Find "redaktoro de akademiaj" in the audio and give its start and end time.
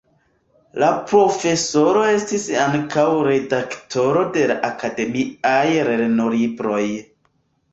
3.27-5.63